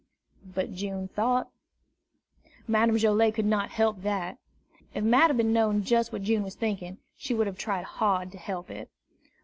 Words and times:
But 0.55 0.73
June 0.73 1.09
thought. 1.09 1.51
Madame 2.67 2.97
Joilet 2.97 3.35
could 3.35 3.45
not 3.45 3.69
help 3.69 4.01
that. 4.01 4.39
If 4.95 5.03
Madame 5.03 5.37
had 5.37 5.45
known 5.45 5.83
just 5.83 6.11
what 6.11 6.23
June 6.23 6.41
was 6.41 6.55
thinking, 6.55 6.97
she 7.15 7.35
would 7.35 7.45
have 7.45 7.59
tried 7.59 7.83
hard 7.85 8.31
to 8.31 8.39
help 8.39 8.71
it. 8.71 8.89